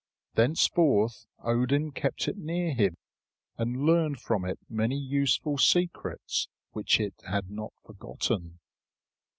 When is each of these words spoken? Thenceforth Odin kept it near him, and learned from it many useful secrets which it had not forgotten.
Thenceforth 0.33 1.27
Odin 1.43 1.91
kept 1.91 2.27
it 2.27 2.35
near 2.35 2.73
him, 2.73 2.97
and 3.59 3.85
learned 3.85 4.19
from 4.19 4.45
it 4.45 4.57
many 4.67 4.97
useful 4.97 5.59
secrets 5.59 6.47
which 6.71 6.99
it 6.99 7.13
had 7.27 7.51
not 7.51 7.73
forgotten. 7.85 8.57